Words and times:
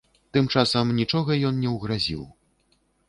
Тым 0.37 0.45
часам 0.61 0.93
нічога 0.99 1.37
ён 1.49 1.59
не 1.67 1.75
ўгразіў. 1.75 2.25